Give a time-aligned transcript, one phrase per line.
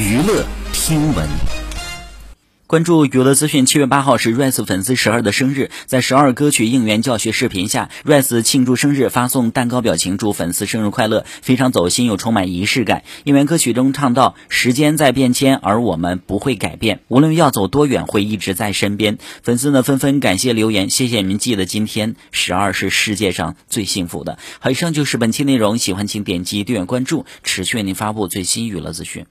[0.00, 1.28] 娱乐听闻，
[2.66, 3.66] 关注娱乐资讯。
[3.66, 13.04] 七月八号是 rise 粉丝十二的生日，在十二歌曲应援教学视频下，rise 庆祝生日，发送蛋糕表情，祝粉丝生日快乐，非常走心又充满仪式感。
[13.24, 22.16] 应援歌曲中唱到：「时间在变迁，而我们不会改变，无论要走多远，会一直在身边。」粉丝呢纷纷感谢留言，谢谢您记得今天。
[22.32, 24.70] 十二是世界上最幸福的好。
[24.70, 29.26] 以上就是本期内容，喜欢请点击订阅关注，持续为您发布最新娱乐资讯。